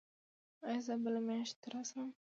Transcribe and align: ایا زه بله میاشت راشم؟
ایا 0.67 0.81
زه 0.85 0.93
بله 1.03 1.19
میاشت 1.27 1.57
راشم؟ 1.71 2.09